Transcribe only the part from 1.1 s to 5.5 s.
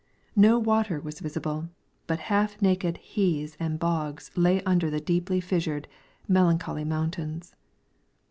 visible, but half naked heaths and bogs lay under the deeply